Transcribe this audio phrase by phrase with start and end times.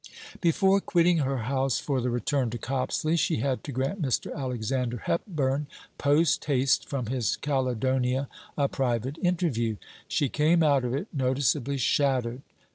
[0.41, 4.33] Before quitting her house for the return to Copsley, she had to grant Mr.
[4.35, 5.67] Alexander Hepburn,
[5.99, 8.27] post haste from his Caledonia,
[8.57, 9.75] a private interview.
[10.07, 12.41] She came out of it noticeably shattered.